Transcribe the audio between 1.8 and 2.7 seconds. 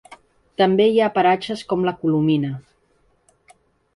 La Colomina.